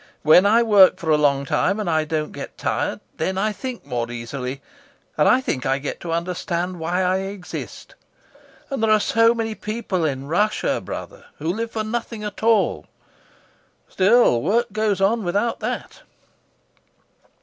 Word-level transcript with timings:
When 0.23 0.47
I 0.47 0.63
work 0.63 0.97
for 0.97 1.11
a 1.11 1.15
long 1.15 1.45
time, 1.45 1.79
and 1.79 1.87
I 1.87 2.05
don't 2.05 2.31
get 2.31 2.57
tired, 2.57 3.01
then 3.17 3.37
I 3.37 3.51
think 3.51 3.85
more 3.85 4.09
easily, 4.09 4.59
and 5.15 5.29
I 5.29 5.41
think 5.41 5.63
I 5.63 5.77
get 5.77 5.99
to 5.99 6.11
understand 6.11 6.79
why 6.79 7.03
I 7.03 7.17
exist. 7.17 7.93
And 8.71 8.81
there 8.81 8.89
are 8.89 8.99
so 8.99 9.35
many 9.35 9.53
people 9.53 10.03
in 10.03 10.25
Russia, 10.27 10.81
brother, 10.83 11.25
who 11.37 11.53
live 11.53 11.69
for 11.69 11.83
nothing 11.83 12.23
at 12.23 12.41
all. 12.41 12.87
Still, 13.89 14.41
work 14.41 14.71
goes 14.71 15.01
on 15.01 15.23
without 15.23 15.59
that. 15.59 16.01